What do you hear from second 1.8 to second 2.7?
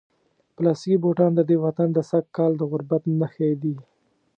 د سږکال د